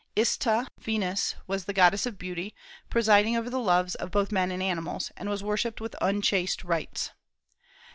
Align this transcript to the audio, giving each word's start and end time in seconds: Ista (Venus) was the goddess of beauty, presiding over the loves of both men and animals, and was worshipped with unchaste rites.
Ista 0.15 0.65
(Venus) 0.79 1.35
was 1.45 1.65
the 1.65 1.73
goddess 1.73 2.07
of 2.07 2.17
beauty, 2.17 2.55
presiding 2.89 3.37
over 3.37 3.51
the 3.51 3.59
loves 3.59 3.93
of 3.93 4.09
both 4.09 4.31
men 4.31 4.49
and 4.49 4.63
animals, 4.63 5.11
and 5.15 5.29
was 5.29 5.43
worshipped 5.43 5.79
with 5.79 5.95
unchaste 6.01 6.63
rites. 6.63 7.11